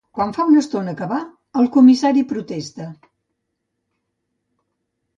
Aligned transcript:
Quan 0.17 0.29
ja 0.35 0.35
fa 0.37 0.45
una 0.51 0.61
estona 0.63 0.95
que 1.01 1.09
va, 1.11 1.19
el 1.61 1.69
comissari 1.77 2.25
protesta. 2.33 2.91